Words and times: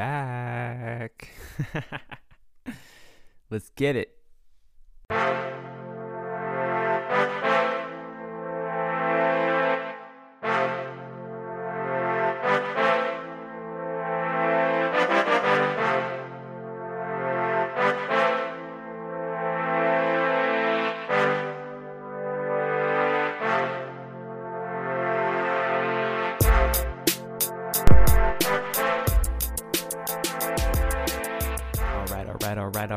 back. 0.00 1.28
Let's 3.50 3.68
get 3.76 3.96
it. 3.96 4.19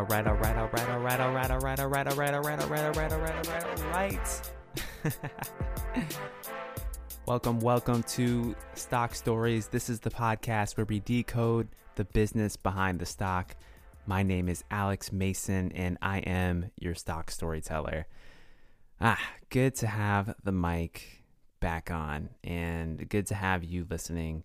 Right, 0.02 0.26
all 0.28 0.34
right, 0.34 0.58
all 0.58 0.68
right, 0.70 0.90
all 0.90 1.00
right, 1.00 1.20
all 1.20 1.32
right, 1.32 1.50
all 1.50 1.60
right, 1.60 1.78
all 1.78 1.86
right, 1.86 2.32
all 3.12 3.90
right. 3.92 4.42
Welcome, 7.28 7.60
welcome 7.60 8.02
to 8.04 8.56
Stock 8.74 9.14
Stories. 9.14 9.68
This 9.68 9.90
is 9.90 10.00
the 10.00 10.10
podcast 10.10 10.78
where 10.78 10.86
we 10.86 11.00
decode 11.00 11.68
the 11.96 12.06
business 12.06 12.58
behind 12.58 13.00
the 13.00 13.06
stock. 13.06 13.56
My 14.08 14.24
name 14.24 14.50
is 14.50 14.64
Alex 14.72 15.12
Mason, 15.12 15.72
and 15.74 16.00
I 16.02 16.20
am 16.20 16.72
your 16.80 16.96
stock 16.96 17.30
storyteller. 17.30 18.08
Ah, 19.00 19.22
good 19.50 19.76
to 19.76 19.88
have 19.88 20.34
the 20.44 20.52
mic 20.52 21.24
back 21.60 21.92
on, 21.92 22.30
and 22.44 23.08
good 23.08 23.28
to 23.28 23.36
have 23.36 23.64
you 23.64 23.86
listening. 23.88 24.44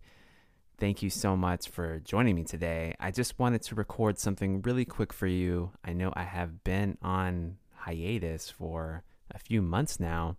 Thank 0.79 1.03
you 1.03 1.11
so 1.11 1.37
much 1.37 1.69
for 1.69 1.99
joining 1.99 2.37
me 2.37 2.45
today. 2.45 2.95
I 3.01 3.11
just 3.11 3.37
wanted 3.37 3.63
to 3.63 3.75
record 3.75 4.17
something 4.17 4.63
really 4.63 4.85
quick 4.85 5.13
for 5.13 5.27
you. 5.27 5.73
I 5.85 5.93
know 5.93 6.13
I 6.15 6.23
have 6.23 6.63
been 6.63 6.97
on 7.03 7.57
hiatus 7.75 8.49
for 8.49 9.03
a 9.33 9.41
few 9.41 9.61
months 9.61 9.99
now 9.99 10.37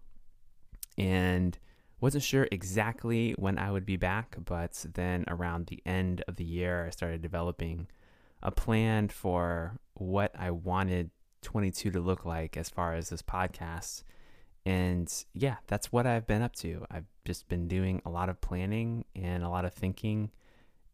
and 0.98 1.60
wasn't 2.00 2.24
sure 2.24 2.48
exactly 2.54 3.34
when 3.38 3.58
I 3.58 3.70
would 3.70 3.86
be 3.86 3.98
back, 3.98 4.38
but 4.46 4.86
then 4.94 5.26
around 5.28 5.68
the 5.68 5.82
end 5.86 6.24
of 6.26 6.38
the 6.38 6.46
year, 6.46 6.86
I 6.88 6.92
started 6.92 7.22
developing 7.22 7.88
a 8.42 8.50
plan 8.50 9.10
for 9.10 9.78
what 9.96 10.34
I 10.40 10.52
wanted 10.52 11.12
22 11.42 11.92
to 11.92 12.00
look 12.00 12.26
like 12.26 12.56
as 12.56 12.70
far 12.70 12.94
as 12.94 13.10
this 13.10 13.22
podcast. 13.22 14.04
And 14.70 15.12
yeah, 15.34 15.56
that's 15.66 15.92
what 15.92 16.06
I've 16.06 16.28
been 16.28 16.44
up 16.44 16.56
to. 16.58 16.86
I've 16.92 17.08
just 17.26 17.50
been 17.50 17.68
doing 17.68 18.04
a 18.06 18.10
lot 18.12 18.30
of 18.30 18.40
planning 18.40 19.04
and 19.16 19.44
a 19.44 19.50
lot 19.50 19.66
of 19.66 19.74
thinking 19.74 20.30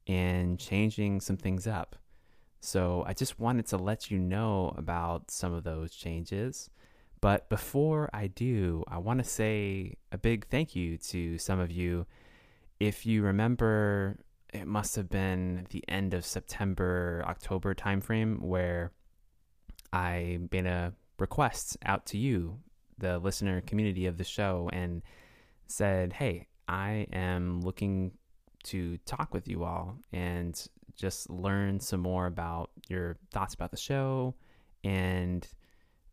and 0.08 0.58
changing 0.58 1.20
some 1.20 1.36
things 1.36 1.68
up. 1.68 1.98
So 2.62 3.04
I 3.06 3.12
just 3.12 3.38
wanted 3.38 3.68
to 3.68 3.78
let 3.78 4.10
you 4.10 4.18
know 4.18 4.74
about 4.78 5.30
some 5.30 5.52
of 5.52 5.66
those 5.66 5.92
changes. 5.94 6.70
But 7.20 7.50
before 7.50 8.10
I 8.14 8.28
do, 8.28 8.86
I 8.88 8.98
want 8.98 9.20
to 9.20 9.30
say 9.30 9.96
a 10.10 10.18
big 10.18 10.48
thank 10.48 10.74
you 10.74 10.98
to 11.10 11.38
some 11.38 11.60
of 11.60 11.70
you. 11.70 12.06
If 12.80 13.06
you 13.06 13.24
remember, 13.24 14.20
it 14.54 14.68
must 14.68 14.96
have 14.96 15.10
been 15.10 15.68
the 15.72 15.84
end 15.90 16.14
of 16.14 16.26
September, 16.26 17.26
October 17.28 17.76
timeframe 17.76 18.40
where 18.40 18.94
I 19.92 20.40
made 20.50 20.66
a 20.66 20.94
request 21.20 21.76
out 21.86 22.06
to 22.06 22.18
you, 22.18 22.60
the 22.98 23.20
listener 23.20 23.62
community 23.62 24.06
of 24.06 24.18
the 24.18 24.24
show, 24.24 24.70
and 24.74 25.02
said, 25.68 26.14
Hey, 26.14 26.48
I 26.68 27.08
am 27.14 27.62
looking 27.62 28.12
to 28.66 28.98
talk 29.06 29.34
with 29.34 29.48
you 29.48 29.64
all 29.64 29.98
and 30.12 30.68
just 30.96 31.30
learn 31.30 31.80
some 31.80 32.00
more 32.00 32.26
about 32.26 32.72
your 32.88 33.18
thoughts 33.32 33.54
about 33.54 33.72
the 33.72 33.78
show. 33.78 34.34
And 34.84 35.48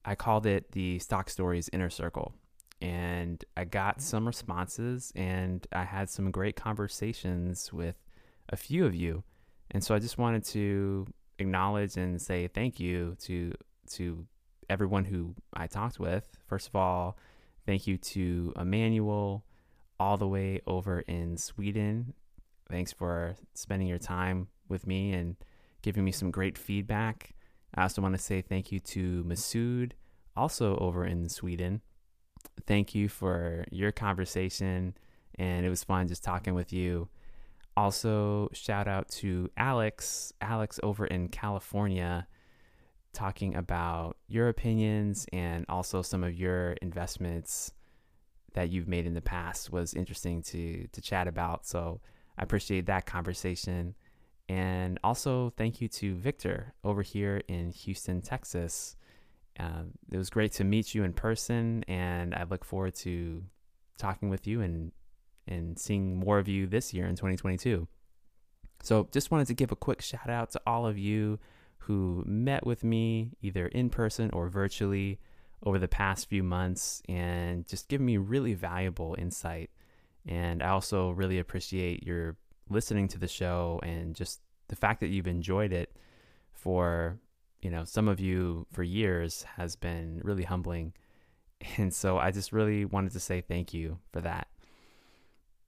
I 0.05 0.15
called 0.15 0.47
it 0.47 0.73
the 0.73 0.99
Stock 0.99 1.31
Stories 1.31 1.71
Inner 1.73 1.91
Circle. 1.91 2.35
And 2.81 3.43
I 3.57 3.65
got 3.65 3.99
mm. 3.99 4.03
some 4.03 4.27
responses 4.27 5.13
and 5.15 5.67
I 5.73 5.85
had 5.85 6.11
some 6.11 6.31
great 6.31 6.57
conversations 6.57 7.73
with 7.73 7.97
a 8.49 8.57
few 8.57 8.85
of 8.85 8.95
you. 8.95 9.23
And 9.71 9.83
so 9.83 9.95
I 9.95 9.99
just 9.99 10.19
wanted 10.19 10.45
to 10.47 11.07
acknowledge 11.39 11.97
and 11.97 12.21
say 12.21 12.49
thank 12.49 12.79
you 12.81 13.17
to 13.21 13.53
to 13.93 14.27
everyone 14.69 15.05
who 15.05 15.35
I 15.53 15.67
talked 15.67 15.99
with. 15.99 16.39
First 16.47 16.69
of 16.69 16.77
all, 16.77 17.17
thank 17.67 17.87
you 17.87 17.97
to 17.99 18.53
Emmanuel 18.57 19.45
all 19.99 20.17
the 20.17 20.29
way 20.29 20.61
over 20.67 21.01
in 21.01 21.37
Sweden. 21.37 22.15
Thanks 22.71 22.93
for 22.93 23.37
spending 23.55 23.89
your 23.89 23.99
time 23.99 24.49
with 24.69 24.87
me 24.87 25.13
and 25.13 25.37
giving 25.83 26.05
me 26.05 26.13
some 26.13 26.31
great 26.31 26.57
feedback. 26.57 27.35
I 27.75 27.83
also 27.83 28.03
want 28.03 28.15
to 28.15 28.21
say 28.21 28.41
thank 28.41 28.73
you 28.73 28.81
to 28.81 29.25
Masood, 29.25 29.93
also 30.37 30.77
over 30.77 31.05
in 31.05 31.29
Sweden. 31.29 31.83
Thank 32.67 32.95
you 32.95 33.09
for 33.09 33.65
your 33.71 33.93
conversation, 33.93 34.95
and 35.39 35.65
it 35.65 35.69
was 35.69 35.85
fun 35.85 36.09
just 36.09 36.25
talking 36.25 36.55
with 36.55 36.73
you. 36.73 37.09
Also, 37.77 38.51
shout 38.53 38.87
out 38.87 39.09
to 39.09 39.51
Alex, 39.57 40.33
Alex 40.41 40.79
over 40.83 41.07
in 41.07 41.29
California, 41.29 42.27
talking 43.13 43.55
about 43.55 44.17
your 44.29 44.49
opinions 44.49 45.27
and 45.33 45.67
also 45.69 46.03
some 46.03 46.25
of 46.25 46.35
your 46.35 46.73
investments 46.83 47.73
that 48.55 48.71
you've 48.71 48.89
made 48.89 49.07
in 49.07 49.15
the 49.15 49.23
past 49.23 49.73
was 49.73 49.95
interesting 49.95 50.43
to 50.43 50.87
to 50.93 51.01
chat 51.01 51.27
about. 51.27 51.67
So 51.67 52.01
I 52.39 52.43
appreciate 52.43 52.87
that 52.87 53.07
conversation. 53.07 53.95
And 54.49 54.99
also, 55.05 55.53
thank 55.57 55.81
you 55.81 55.89
to 55.89 56.15
Victor 56.15 56.75
over 56.85 57.03
here 57.03 57.43
in 57.49 57.71
Houston, 57.71 58.21
Texas. 58.21 58.97
Uh, 59.59 59.85
it 60.11 60.19
was 60.19 60.31
great 60.31 60.53
to 60.53 60.65
meet 60.65 60.95
you 60.95 61.05
in 61.05 61.13
person, 61.13 61.85
and 61.87 62.35
I 62.35 62.45
look 62.45 62.65
forward 62.65 62.95
to 62.97 63.45
talking 63.99 64.29
with 64.29 64.47
you 64.47 64.61
and 64.61 64.93
and 65.49 65.79
seeing 65.79 66.17
more 66.17 66.39
of 66.39 66.49
you 66.49 66.67
this 66.67 66.95
year 66.95 67.07
in 67.07 67.17
2022. 67.17 67.87
So, 68.83 69.09
just 69.13 69.31
wanted 69.31 69.47
to 69.49 69.55
give 69.55 69.73
a 69.73 69.77
quick 69.77 70.03
shout 70.03 70.29
out 70.29 70.51
to 70.53 70.61
all 70.67 70.87
of 70.87 70.99
you 70.99 71.39
who 71.87 72.23
met 72.27 72.67
with 72.67 72.85
me 72.85 73.33
either 73.43 73.67
in 73.67 73.91
person 73.91 74.31
or 74.33 74.49
virtually 74.49 75.19
over 75.65 75.79
the 75.79 75.89
past 75.89 76.29
few 76.29 76.43
months 76.43 77.03
and 77.09 77.67
just 77.67 77.89
given 77.89 78.07
me 78.07 78.17
really 78.17 78.55
valuable 78.55 79.15
insight 79.19 79.71
and 80.27 80.63
I 80.63 80.69
also 80.69 81.11
really 81.11 81.39
appreciate 81.39 82.05
your 82.05 82.37
listening 82.69 83.09
to 83.09 83.19
the 83.19 83.29
show 83.29 83.81
and 83.83 84.15
just 84.15 84.41
the 84.69 84.77
fact 84.77 85.01
that 85.01 85.09
you've 85.09 85.27
enjoyed 85.27 85.73
it 85.73 85.97
for, 86.53 87.19
you 87.61 87.71
know, 87.71 87.85
some 87.85 88.09
of 88.09 88.21
you 88.21 88.67
for 88.73 88.83
years 88.83 89.45
has 89.57 89.77
been 89.77 90.21
really 90.23 90.45
humbling. 90.45 90.93
And 91.77 91.95
so 91.95 92.19
I 92.19 92.33
just 92.33 92.53
really 92.53 92.85
wanted 92.85 93.13
to 93.13 93.21
say 93.21 93.41
thank 93.41 93.73
you 93.73 93.99
for 94.13 94.21
that. 94.21 94.49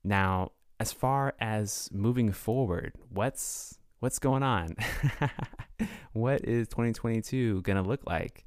Now, 0.02 0.50
as 0.80 0.92
far 0.92 1.34
as 1.38 1.88
moving 1.92 2.32
forward, 2.32 2.94
what's 3.10 3.78
what's 4.04 4.18
going 4.18 4.42
on? 4.42 4.76
what 6.12 6.44
is 6.44 6.68
2022 6.68 7.62
going 7.62 7.82
to 7.82 7.88
look 7.88 8.02
like? 8.06 8.44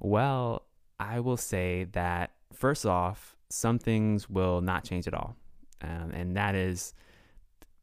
Well, 0.00 0.64
I 0.98 1.20
will 1.20 1.36
say 1.36 1.86
that 1.92 2.32
first 2.52 2.84
off, 2.84 3.36
some 3.48 3.78
things 3.78 4.28
will 4.28 4.60
not 4.60 4.82
change 4.82 5.06
at 5.06 5.14
all. 5.14 5.36
Um, 5.82 6.10
and 6.12 6.36
that 6.36 6.56
is, 6.56 6.94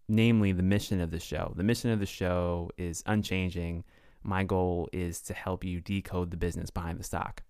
namely, 0.09 0.51
the 0.51 0.61
mission 0.61 0.99
of 0.99 1.09
the 1.09 1.21
show. 1.21 1.53
The 1.55 1.63
mission 1.63 1.89
of 1.89 2.01
the 2.01 2.05
show 2.05 2.69
is 2.77 3.01
unchanging. 3.05 3.85
My 4.21 4.43
goal 4.43 4.89
is 4.91 5.21
to 5.21 5.33
help 5.33 5.63
you 5.63 5.79
decode 5.79 6.31
the 6.31 6.37
business 6.37 6.69
behind 6.69 6.99
the 6.99 7.05
stock 7.05 7.43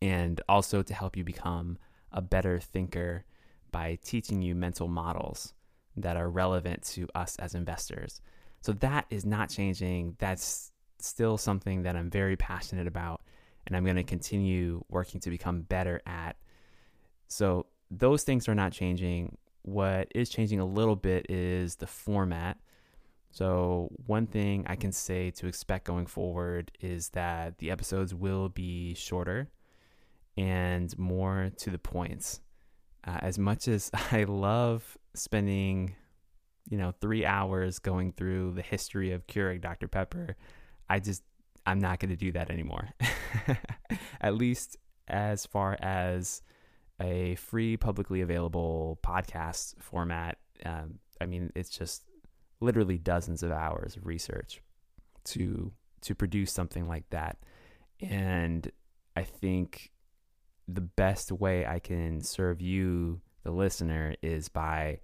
and 0.00 0.40
also 0.48 0.82
to 0.82 0.94
help 0.94 1.16
you 1.16 1.24
become 1.24 1.78
a 2.12 2.22
better 2.22 2.60
thinker 2.60 3.24
by 3.72 3.98
teaching 4.04 4.40
you 4.40 4.54
mental 4.54 4.86
models 4.86 5.52
that 5.96 6.16
are 6.16 6.30
relevant 6.30 6.84
to 6.84 7.08
us 7.16 7.34
as 7.40 7.56
investors. 7.56 8.20
So 8.60 8.72
that 8.74 9.06
is 9.10 9.24
not 9.24 9.50
changing. 9.50 10.16
That's 10.18 10.72
still 11.00 11.38
something 11.38 11.82
that 11.82 11.96
I'm 11.96 12.10
very 12.10 12.36
passionate 12.36 12.86
about 12.86 13.22
and 13.66 13.76
I'm 13.76 13.84
going 13.84 13.96
to 13.96 14.02
continue 14.02 14.84
working 14.88 15.20
to 15.20 15.30
become 15.30 15.60
better 15.60 16.00
at. 16.06 16.36
So 17.28 17.66
those 17.90 18.24
things 18.24 18.48
are 18.48 18.54
not 18.54 18.72
changing. 18.72 19.36
What 19.62 20.08
is 20.14 20.30
changing 20.30 20.60
a 20.60 20.64
little 20.64 20.96
bit 20.96 21.26
is 21.30 21.76
the 21.76 21.86
format. 21.86 22.58
So, 23.30 23.90
one 24.06 24.26
thing 24.26 24.64
I 24.66 24.76
can 24.76 24.90
say 24.90 25.30
to 25.32 25.46
expect 25.46 25.84
going 25.84 26.06
forward 26.06 26.72
is 26.80 27.10
that 27.10 27.58
the 27.58 27.70
episodes 27.70 28.14
will 28.14 28.48
be 28.48 28.94
shorter 28.94 29.50
and 30.38 30.96
more 30.98 31.50
to 31.58 31.70
the 31.70 31.78
points. 31.78 32.40
Uh, 33.06 33.18
as 33.20 33.38
much 33.38 33.68
as 33.68 33.90
I 34.12 34.24
love 34.24 34.96
spending, 35.14 35.94
you 36.68 36.76
know, 36.76 36.92
three 37.00 37.24
hours 37.24 37.78
going 37.78 38.12
through 38.12 38.52
the 38.52 38.62
history 38.62 39.12
of 39.12 39.26
Keurig 39.26 39.60
Dr. 39.60 39.88
Pepper, 39.88 40.36
I 40.88 41.00
just, 41.00 41.22
I'm 41.66 41.78
not 41.78 41.98
going 41.98 42.10
to 42.10 42.16
do 42.16 42.32
that 42.32 42.50
anymore. 42.50 42.88
At 44.20 44.34
least 44.34 44.76
as 45.08 45.46
far 45.46 45.76
as 45.80 46.42
a 47.00 47.36
free, 47.36 47.76
publicly 47.76 48.20
available 48.20 48.98
podcast 49.02 49.74
format. 49.80 50.38
Um, 50.64 50.98
I 51.20 51.26
mean, 51.26 51.52
it's 51.54 51.70
just 51.70 52.04
literally 52.60 52.98
dozens 52.98 53.42
of 53.42 53.52
hours 53.52 53.96
of 53.96 54.06
research 54.06 54.60
to 55.24 55.72
to 56.00 56.14
produce 56.14 56.52
something 56.52 56.86
like 56.86 57.08
that. 57.10 57.38
And 58.00 58.70
I 59.16 59.24
think 59.24 59.90
the 60.68 60.80
best 60.80 61.32
way 61.32 61.66
I 61.66 61.80
can 61.80 62.22
serve 62.22 62.60
you, 62.60 63.20
the 63.42 63.50
listener, 63.50 64.14
is 64.22 64.48
by 64.48 65.00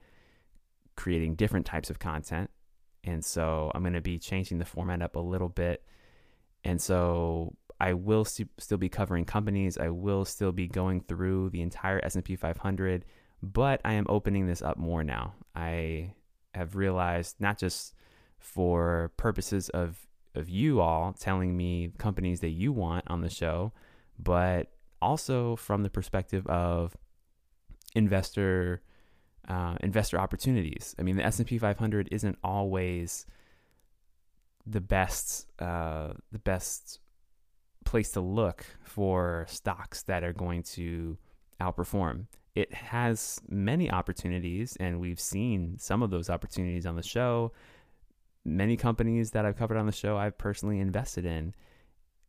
creating 0.97 1.35
different 1.35 1.67
types 1.67 1.91
of 1.91 1.99
content. 1.99 2.51
And 3.03 3.25
so 3.25 3.71
I'm 3.75 3.83
going 3.83 3.95
to 3.95 4.01
be 4.01 4.19
changing 4.19 4.59
the 4.59 4.65
format 4.65 5.03
up 5.03 5.17
a 5.17 5.21
little 5.21 5.49
bit. 5.49 5.85
And 6.65 6.81
so 6.81 7.55
I 7.81 7.93
will 7.93 8.25
st- 8.25 8.51
still 8.59 8.79
be 8.79 8.89
covering 8.89 9.25
companies. 9.25 9.77
I 9.77 9.89
will 9.91 10.25
still 10.25 10.53
be 10.53 10.67
going 10.67 11.01
through 11.03 11.51
the 11.51 11.61
entire 11.61 12.01
S&P 12.03 12.37
500, 12.37 13.05
but 13.43 13.81
I 13.85 13.95
am 13.95 14.07
opening 14.09 14.47
this 14.47 14.63
up 14.63 14.79
more 14.79 15.05
now. 15.05 15.35
I 15.55 16.15
have 16.55 16.77
realized 16.77 17.37
not 17.41 17.59
just 17.59 17.95
for 18.39 19.13
purposes 19.17 19.69
of 19.71 20.07
of 20.35 20.49
you 20.49 20.81
all 20.81 21.13
telling 21.13 21.57
me 21.57 21.93
companies 21.97 22.41
that 22.41 22.49
you 22.49 22.73
want 22.73 23.05
on 23.07 23.21
the 23.21 23.31
show, 23.31 23.73
but 24.19 24.73
also 25.01 25.55
from 25.55 25.83
the 25.83 25.91
perspective 25.91 26.45
of 26.49 26.97
investor 27.95 28.83
uh, 29.49 29.77
investor 29.81 30.19
opportunities. 30.19 30.95
I 30.99 31.03
mean, 31.03 31.17
the 31.17 31.25
S 31.25 31.39
and 31.39 31.47
P 31.47 31.59
500 31.59 32.09
isn't 32.11 32.39
always 32.43 33.27
the 34.67 34.81
best 34.81 35.47
uh, 35.59 36.15
the 36.33 36.39
best 36.39 37.01
place 37.85 38.11
to 38.13 38.21
look 38.21 38.65
for 38.83 39.47
stocks 39.49 40.03
that 40.05 40.25
are 40.25 40.33
going 40.33 40.63
to 40.63 41.19
outperform. 41.61 42.27
It 42.55 42.73
has 42.73 43.41
many 43.49 43.91
opportunities, 43.91 44.77
and 44.79 45.01
we've 45.01 45.21
seen 45.21 45.77
some 45.79 46.03
of 46.03 46.11
those 46.11 46.31
opportunities 46.31 46.87
on 46.87 46.97
the 46.97 47.03
show. 47.03 47.53
Many 48.45 48.77
companies 48.77 49.33
that 49.33 49.45
I've 49.45 49.57
covered 49.57 49.77
on 49.77 49.87
the 49.87 49.93
show, 49.93 50.17
I've 50.17 50.39
personally 50.39 50.79
invested 50.79 51.27
in. 51.27 51.55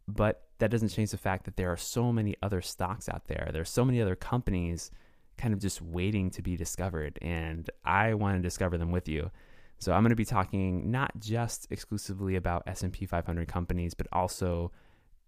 But 0.08 0.44
that 0.60 0.72
doesn't 0.72 0.90
change 0.90 1.12
the 1.12 1.18
fact 1.18 1.46
that 1.46 1.58
there 1.58 1.72
are 1.72 1.78
so 1.78 2.12
many 2.12 2.36
other 2.42 2.62
stocks 2.62 3.10
out 3.10 3.28
there. 3.28 3.50
There 3.52 3.62
are 3.62 3.66
so 3.66 3.86
many 3.86 4.02
other 4.02 4.16
companies 4.16 4.92
kind 5.38 5.54
of 5.54 5.60
just 5.60 5.82
waiting 5.82 6.30
to 6.32 6.42
be 6.42 6.56
discovered. 6.56 7.20
And 7.22 7.70
I 7.84 8.14
want 8.14 8.38
to 8.38 8.42
discover 8.42 8.78
them 8.78 8.92
with 8.92 9.08
you. 9.08 9.32
So 9.80 9.92
I'm 9.92 10.04
going 10.04 10.12
to 10.12 10.16
be 10.16 10.26
talking 10.26 10.90
not 10.90 11.12
just 11.20 11.68
exclusively 11.70 12.36
about 12.36 12.64
S&P 12.68 13.06
500 13.06 13.48
companies, 13.48 13.94
but 13.94 14.08
also 14.12 14.72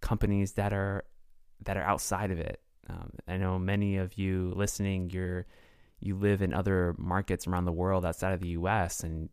companies 0.00 0.52
that 0.52 0.72
are 0.72 1.04
that 1.64 1.76
are 1.76 1.82
outside 1.82 2.30
of 2.30 2.38
it. 2.38 2.60
Um, 2.88 3.10
I 3.26 3.36
know 3.36 3.58
many 3.58 3.96
of 3.96 4.16
you 4.16 4.52
listening, 4.56 5.10
you're 5.10 5.46
you 6.00 6.16
live 6.16 6.42
in 6.42 6.54
other 6.54 6.94
markets 6.96 7.46
around 7.46 7.64
the 7.64 7.72
world 7.72 8.06
outside 8.06 8.32
of 8.32 8.40
the 8.40 8.48
U.S. 8.50 9.02
and 9.02 9.28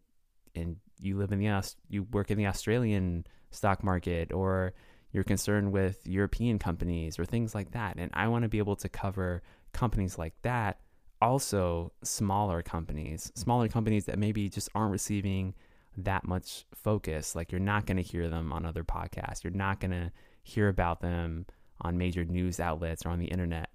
and 0.56 0.78
you 1.00 1.18
live 1.18 1.32
in 1.32 1.40
the 1.40 1.76
you 1.88 2.04
work 2.04 2.32
in 2.32 2.38
the 2.38 2.48
Australian 2.48 3.26
stock 3.52 3.84
market 3.84 4.34
or 4.34 4.74
you're 5.12 5.24
concerned 5.24 5.72
with 5.72 6.06
European 6.06 6.60
companies 6.60 7.18
or 7.18 7.26
things 7.26 7.56
like 7.56 7.72
that. 7.72 7.96
And 7.98 8.12
I 8.14 8.28
want 8.28 8.44
to 8.44 8.50
be 8.50 8.58
able 8.58 8.76
to 8.78 8.90
cover 8.90 9.44
companies 9.76 10.18
like 10.18 10.34
that, 10.42 10.80
also 11.22 11.92
smaller 12.04 12.62
companies, 12.62 13.32
smaller 13.36 13.68
companies 13.68 14.06
that 14.06 14.18
maybe 14.18 14.50
just 14.50 14.70
aren't 14.74 14.92
receiving 14.92 15.54
that 15.98 16.28
much 16.28 16.66
focus. 16.74 17.36
Like 17.36 17.52
you're 17.52 17.60
not 17.60 17.86
going 17.86 17.98
to 17.98 18.04
hear 18.04 18.30
them 18.30 18.52
on 18.52 18.66
other 18.66 18.84
podcasts. 18.84 19.44
You're 19.44 19.54
not 19.54 19.80
going 19.80 19.92
to 19.92 20.12
hear 20.44 20.70
about 20.70 21.02
them 21.02 21.46
on 21.82 21.98
major 21.98 22.26
news 22.26 22.60
outlets 22.60 23.06
or 23.06 23.10
on 23.10 23.20
the 23.20 23.26
internet. 23.26 23.70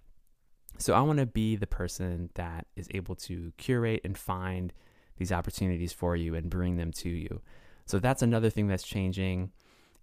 So 0.78 0.94
I 0.94 1.00
want 1.02 1.18
to 1.18 1.26
be 1.26 1.56
the 1.56 1.66
person 1.66 2.30
that 2.34 2.66
is 2.76 2.88
able 2.94 3.14
to 3.16 3.52
curate 3.58 4.00
and 4.04 4.16
find 4.16 4.72
these 5.18 5.32
opportunities 5.32 5.92
for 5.92 6.16
you 6.16 6.34
and 6.34 6.48
bring 6.48 6.76
them 6.76 6.92
to 6.92 7.10
you. 7.10 7.42
So 7.84 7.98
that's 7.98 8.22
another 8.22 8.48
thing 8.48 8.68
that's 8.68 8.86
changing. 8.86 9.50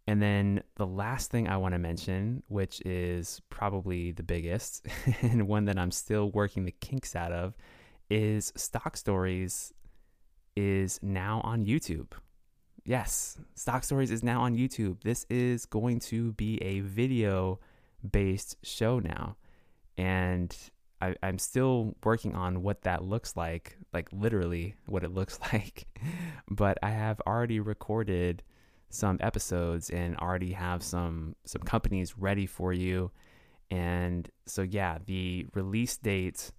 And 0.07 0.21
then 0.21 0.63
the 0.75 0.87
last 0.87 1.29
thing 1.29 1.49
I 1.49 1.57
want 1.57 1.73
to 1.73 1.79
mention, 1.79 2.41
which 2.47 2.81
is 2.85 3.41
probably 3.49 4.13
the 4.13 4.23
biggest 4.23 4.87
and 5.21 5.47
one 5.47 5.65
that 5.65 5.77
I'm 5.77 5.91
still 5.91 6.31
working 6.31 6.63
the 6.63 6.71
kinks 6.71 7.15
out 7.15 7.33
of, 7.33 7.55
is 8.09 8.53
Stock 8.55 8.95
Stories 8.95 9.73
is 10.55 10.97
now 11.03 11.41
on 11.43 11.65
YouTube. 11.65 12.13
Yes, 12.85 13.37
Stock 13.55 13.83
Stories 13.83 14.09
is 14.09 14.23
now 14.23 14.41
on 14.41 14.55
YouTube. 14.55 15.01
This 15.03 15.25
is 15.29 15.65
going 15.65 15.99
to 16.01 16.31
be 16.33 16.57
a 16.63 16.79
video 16.79 17.59
based 18.09 18.55
show 18.63 18.99
now. 18.99 19.35
And 19.97 20.55
I, 21.01 21.15
am 21.21 21.37
still 21.37 21.95
working 22.03 22.33
on 22.33 22.63
what 22.63 22.83
that 22.83 23.03
looks 23.03 23.35
like, 23.35 23.77
like 23.93 24.07
literally 24.13 24.75
what 24.85 25.03
it 25.03 25.13
looks 25.13 25.37
like. 25.53 25.85
but 26.49 26.77
I 26.81 26.91
have 26.91 27.19
already 27.27 27.59
recorded 27.59 28.41
some 28.89 29.17
episodes 29.19 29.89
and 29.89 30.15
already 30.17 30.53
have 30.53 30.81
some 30.83 31.35
some 31.45 31.61
companies 31.61 32.17
ready 32.17 32.45
for 32.45 32.73
you. 32.73 33.11
And 33.69 34.29
so 34.45 34.61
yeah, 34.61 34.99
the 35.05 35.45
release 35.53 35.97
date, 35.97 36.51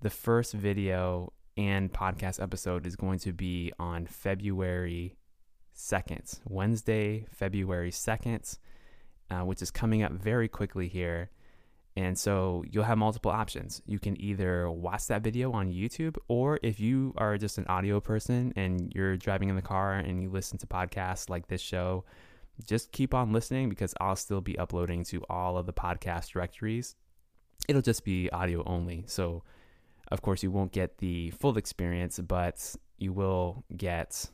the 0.00 0.10
first 0.10 0.52
video 0.52 1.32
and 1.56 1.92
podcast 1.92 2.40
episode 2.40 2.86
is 2.86 2.96
going 2.96 3.18
to 3.20 3.32
be 3.32 3.72
on 3.78 4.06
February 4.06 5.16
2nd, 5.74 6.40
Wednesday, 6.44 7.26
February 7.30 7.90
2nd, 7.90 8.58
uh, 9.30 9.40
which 9.40 9.62
is 9.62 9.70
coming 9.70 10.02
up 10.02 10.12
very 10.12 10.48
quickly 10.48 10.88
here. 10.88 11.30
And 11.98 12.16
so 12.16 12.62
you'll 12.70 12.84
have 12.84 12.96
multiple 12.96 13.32
options. 13.32 13.82
You 13.84 13.98
can 13.98 14.20
either 14.22 14.70
watch 14.70 15.08
that 15.08 15.22
video 15.22 15.50
on 15.50 15.72
YouTube, 15.72 16.16
or 16.28 16.60
if 16.62 16.78
you 16.78 17.12
are 17.16 17.36
just 17.36 17.58
an 17.58 17.66
audio 17.66 17.98
person 17.98 18.52
and 18.54 18.92
you're 18.94 19.16
driving 19.16 19.48
in 19.48 19.56
the 19.56 19.62
car 19.62 19.94
and 19.94 20.22
you 20.22 20.30
listen 20.30 20.58
to 20.58 20.66
podcasts 20.68 21.28
like 21.28 21.48
this 21.48 21.60
show, 21.60 22.04
just 22.64 22.92
keep 22.92 23.14
on 23.14 23.32
listening 23.32 23.68
because 23.68 23.94
I'll 24.00 24.14
still 24.14 24.40
be 24.40 24.56
uploading 24.56 25.02
to 25.06 25.24
all 25.28 25.58
of 25.58 25.66
the 25.66 25.72
podcast 25.72 26.30
directories. 26.30 26.94
It'll 27.68 27.82
just 27.82 28.04
be 28.04 28.30
audio 28.30 28.62
only. 28.64 29.02
So, 29.08 29.42
of 30.12 30.22
course, 30.22 30.40
you 30.44 30.52
won't 30.52 30.70
get 30.70 30.98
the 30.98 31.30
full 31.30 31.58
experience, 31.58 32.20
but 32.20 32.76
you 32.98 33.12
will 33.12 33.64
get 33.76 34.24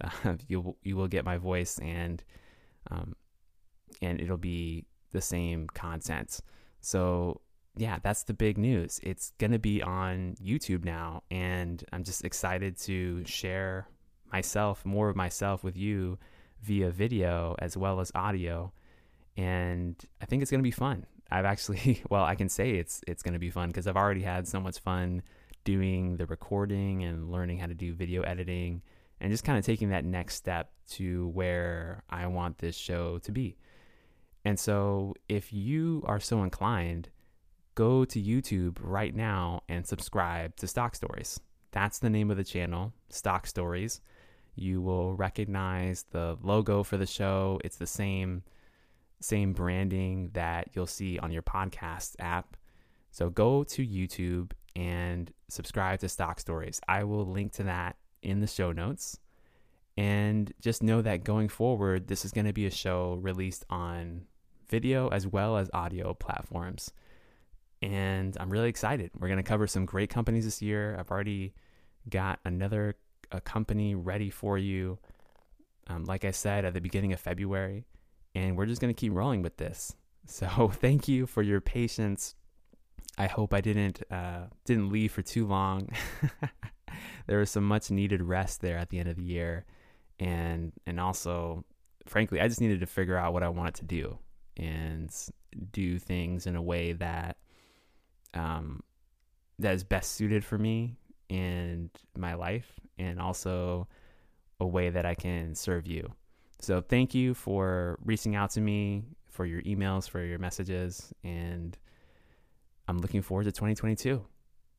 you 0.46 0.76
you 0.84 0.94
will 0.94 1.08
get 1.08 1.24
my 1.24 1.36
voice 1.36 1.80
and 1.80 2.22
um, 2.92 3.16
and 4.00 4.20
it'll 4.20 4.36
be 4.36 4.84
the 5.10 5.20
same 5.20 5.66
content. 5.66 6.38
So 6.82 7.40
yeah, 7.76 7.98
that's 8.02 8.24
the 8.24 8.34
big 8.34 8.58
news. 8.58 9.00
It's 9.02 9.32
gonna 9.38 9.58
be 9.58 9.82
on 9.82 10.36
YouTube 10.42 10.84
now, 10.84 11.22
and 11.30 11.82
I'm 11.92 12.04
just 12.04 12.24
excited 12.24 12.76
to 12.80 13.24
share 13.24 13.88
myself 14.30 14.84
more 14.84 15.08
of 15.08 15.16
myself 15.16 15.64
with 15.64 15.76
you 15.76 16.18
via 16.60 16.90
video 16.90 17.54
as 17.58 17.76
well 17.76 18.00
as 18.00 18.12
audio, 18.14 18.72
and 19.36 19.96
I 20.20 20.26
think 20.26 20.42
it's 20.42 20.50
gonna 20.50 20.62
be 20.62 20.70
fun. 20.70 21.06
I've 21.30 21.46
actually, 21.46 22.02
well, 22.10 22.24
I 22.24 22.34
can 22.34 22.50
say 22.50 22.72
it's 22.72 23.00
it's 23.06 23.22
gonna 23.22 23.38
be 23.38 23.50
fun 23.50 23.68
because 23.68 23.86
I've 23.86 23.96
already 23.96 24.22
had 24.22 24.46
so 24.46 24.60
much 24.60 24.78
fun 24.80 25.22
doing 25.64 26.16
the 26.16 26.26
recording 26.26 27.04
and 27.04 27.30
learning 27.30 27.58
how 27.58 27.68
to 27.68 27.74
do 27.74 27.94
video 27.94 28.22
editing 28.22 28.82
and 29.20 29.30
just 29.30 29.44
kind 29.44 29.56
of 29.56 29.64
taking 29.64 29.90
that 29.90 30.04
next 30.04 30.34
step 30.34 30.72
to 30.90 31.28
where 31.28 32.02
I 32.10 32.26
want 32.26 32.58
this 32.58 32.76
show 32.76 33.18
to 33.18 33.32
be. 33.32 33.56
And 34.44 34.58
so, 34.58 35.14
if 35.28 35.52
you 35.52 36.02
are 36.06 36.20
so 36.20 36.42
inclined, 36.42 37.08
go 37.74 38.04
to 38.04 38.20
YouTube 38.20 38.78
right 38.80 39.14
now 39.14 39.62
and 39.68 39.86
subscribe 39.86 40.56
to 40.56 40.66
Stock 40.66 40.94
Stories. 40.94 41.40
That's 41.70 42.00
the 42.00 42.10
name 42.10 42.30
of 42.30 42.36
the 42.36 42.44
channel, 42.44 42.92
Stock 43.08 43.46
Stories. 43.46 44.00
You 44.54 44.82
will 44.82 45.14
recognize 45.14 46.04
the 46.10 46.36
logo 46.42 46.82
for 46.82 46.96
the 46.96 47.06
show. 47.06 47.60
It's 47.64 47.76
the 47.76 47.86
same 47.86 48.42
same 49.20 49.52
branding 49.52 50.30
that 50.32 50.68
you'll 50.74 50.86
see 50.86 51.18
on 51.18 51.30
your 51.30 51.42
podcast 51.42 52.16
app. 52.18 52.56
So 53.12 53.30
go 53.30 53.62
to 53.64 53.86
YouTube 53.86 54.50
and 54.74 55.32
subscribe 55.48 56.00
to 56.00 56.08
Stock 56.08 56.40
Stories. 56.40 56.80
I 56.88 57.04
will 57.04 57.24
link 57.24 57.52
to 57.52 57.62
that 57.64 57.96
in 58.22 58.40
the 58.40 58.46
show 58.46 58.72
notes. 58.72 59.18
And 59.96 60.52
just 60.60 60.82
know 60.82 61.02
that 61.02 61.22
going 61.22 61.48
forward, 61.48 62.08
this 62.08 62.24
is 62.24 62.32
going 62.32 62.46
to 62.46 62.52
be 62.52 62.66
a 62.66 62.70
show 62.70 63.18
released 63.22 63.64
on 63.68 64.22
video 64.72 65.08
as 65.08 65.26
well 65.26 65.58
as 65.58 65.70
audio 65.74 66.14
platforms. 66.14 66.92
And 67.82 68.34
I'm 68.40 68.48
really 68.48 68.70
excited. 68.70 69.10
We're 69.18 69.28
going 69.28 69.36
to 69.36 69.44
cover 69.44 69.66
some 69.66 69.84
great 69.84 70.08
companies 70.08 70.46
this 70.46 70.62
year. 70.62 70.96
I've 70.98 71.10
already 71.10 71.54
got 72.08 72.40
another 72.44 72.96
a 73.30 73.40
company 73.40 73.94
ready 73.94 74.30
for 74.30 74.56
you, 74.58 74.98
um, 75.88 76.04
like 76.04 76.24
I 76.24 76.30
said 76.30 76.64
at 76.64 76.74
the 76.74 76.80
beginning 76.80 77.12
of 77.12 77.20
February. 77.20 77.84
And 78.34 78.56
we're 78.56 78.66
just 78.66 78.80
going 78.80 78.92
to 78.92 78.98
keep 78.98 79.12
rolling 79.12 79.42
with 79.42 79.58
this. 79.58 79.94
So 80.26 80.68
thank 80.74 81.06
you 81.06 81.26
for 81.26 81.42
your 81.42 81.60
patience. 81.60 82.34
I 83.18 83.26
hope 83.26 83.52
I 83.52 83.60
didn't 83.60 84.02
uh, 84.10 84.44
didn't 84.64 84.88
leave 84.90 85.12
for 85.12 85.20
too 85.20 85.46
long. 85.46 85.90
there 87.26 87.38
was 87.38 87.50
some 87.50 87.64
much 87.64 87.90
needed 87.90 88.22
rest 88.22 88.62
there 88.62 88.78
at 88.78 88.88
the 88.88 88.98
end 89.00 89.08
of 89.10 89.16
the 89.16 89.22
year, 89.22 89.66
and 90.18 90.72
and 90.86 90.98
also, 90.98 91.66
frankly, 92.06 92.40
I 92.40 92.48
just 92.48 92.62
needed 92.62 92.80
to 92.80 92.86
figure 92.86 93.18
out 93.18 93.34
what 93.34 93.42
I 93.42 93.50
wanted 93.50 93.74
to 93.74 93.84
do 93.84 94.18
and 94.56 95.14
do 95.72 95.98
things 95.98 96.46
in 96.46 96.56
a 96.56 96.62
way 96.62 96.92
that 96.92 97.36
um, 98.34 98.82
that 99.58 99.74
is 99.74 99.84
best 99.84 100.12
suited 100.12 100.44
for 100.44 100.58
me 100.58 100.96
and 101.30 101.90
my 102.16 102.34
life, 102.34 102.80
and 102.98 103.20
also 103.20 103.88
a 104.60 104.66
way 104.66 104.90
that 104.90 105.06
I 105.06 105.14
can 105.14 105.54
serve 105.54 105.86
you. 105.86 106.12
So 106.60 106.80
thank 106.80 107.14
you 107.14 107.34
for 107.34 107.98
reaching 108.04 108.36
out 108.36 108.50
to 108.50 108.60
me, 108.60 109.04
for 109.28 109.44
your 109.44 109.62
emails, 109.62 110.08
for 110.08 110.22
your 110.24 110.38
messages, 110.38 111.12
and 111.24 111.76
I'm 112.86 112.98
looking 112.98 113.22
forward 113.22 113.44
to 113.44 113.52
2022. 113.52 114.24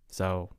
So 0.09 0.49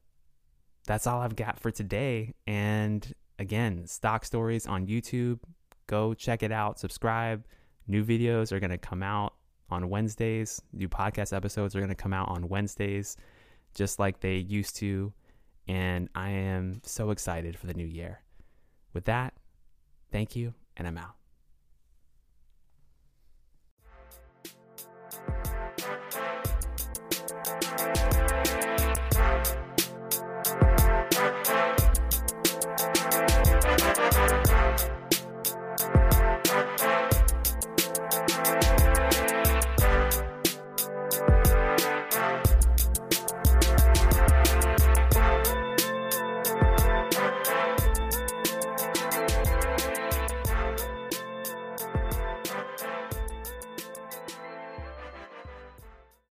that's 0.87 1.07
all 1.07 1.21
I've 1.21 1.37
got 1.37 1.61
for 1.61 1.71
today. 1.71 2.35
And 2.47 3.15
again, 3.39 3.87
stock 3.87 4.25
stories 4.25 4.67
on 4.67 4.87
YouTube. 4.87 5.41
Go 5.87 6.15
check 6.15 6.43
it 6.43 6.53
out, 6.53 6.79
subscribe. 6.79 7.45
New 7.87 8.05
videos 8.05 8.53
are 8.53 8.61
going 8.61 8.71
to 8.71 8.79
come 8.79 9.03
out 9.03 9.35
on 9.71 9.91
Wednesdays. 9.91 10.63
New 10.73 10.89
podcast 10.89 11.35
episodes 11.37 11.75
are 11.75 11.81
going 11.81 11.89
to 11.89 11.95
come 11.95 12.13
out 12.13 12.29
on 12.29 12.49
Wednesdays, 12.49 13.17
just 13.75 13.99
like 13.99 14.21
they 14.21 14.37
used 14.37 14.77
to. 14.77 15.13
And 15.67 16.09
I 16.15 16.31
am 16.31 16.81
so 16.85 17.11
excited 17.11 17.59
for 17.59 17.67
the 17.67 17.75
new 17.75 17.87
year. 17.87 18.21
With 18.93 19.07
that, 19.07 19.35
thank 20.13 20.37
you, 20.37 20.55
and 20.77 20.87
I'm 20.87 20.99
out. 20.99 21.24